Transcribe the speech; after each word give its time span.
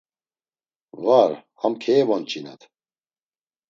Var, 1.03 1.31
ham 1.61 1.73
keyevonç̌inat… 1.81 2.61